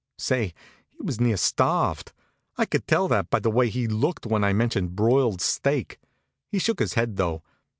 [0.17, 0.55] Say,
[0.89, 2.11] he was near starved.
[2.57, 5.99] I could tell that by the way he looked when I mentioned broiled steak.
[6.49, 7.43] He shook his head, though.